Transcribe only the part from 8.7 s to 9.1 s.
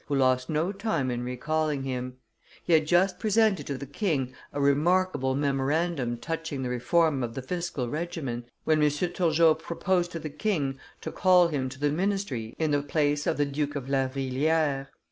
M.